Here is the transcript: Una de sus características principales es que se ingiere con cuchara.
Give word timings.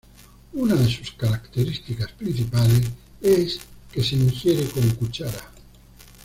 Una 0.53 0.73
de 0.73 0.89
sus 0.89 1.11
características 1.11 2.13
principales 2.13 2.87
es 3.21 3.59
que 3.91 4.03
se 4.03 4.15
ingiere 4.15 4.65
con 4.65 4.89
cuchara. 4.95 5.51